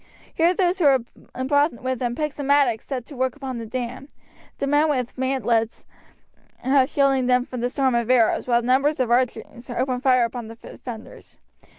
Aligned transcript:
Here 0.33 0.51
those 0.55 0.79
who 0.79 0.85
had 0.85 1.05
brought 1.47 1.73
with 1.79 1.99
them 1.99 2.15
picks 2.15 2.39
and 2.39 2.47
mattocks 2.47 2.87
set 2.87 3.05
to 3.05 3.15
work 3.15 3.35
upon 3.35 3.59
the 3.59 3.67
dam, 3.67 4.07
the 4.57 4.65
men 4.65 4.89
with 4.89 5.15
mantlets 5.15 5.85
shielding 6.87 7.27
them 7.27 7.45
from 7.45 7.61
the 7.61 7.69
storm 7.69 7.93
of 7.93 8.09
arrows, 8.09 8.47
while 8.47 8.63
numbers 8.63 8.99
of 8.99 9.11
archers 9.11 9.69
opened 9.69 10.01
fire 10.01 10.25
upon 10.25 10.47
the 10.47 10.55
defenders. 10.55 11.37